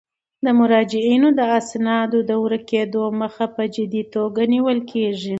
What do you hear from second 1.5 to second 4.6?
اسنادو د ورکیدو مخه په جدي توګه